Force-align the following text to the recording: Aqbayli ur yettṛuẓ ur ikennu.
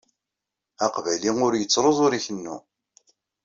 Aqbayli 0.85 1.31
ur 1.45 1.53
yettṛuẓ 1.57 1.97
ur 2.05 2.11
ikennu. 2.17 2.57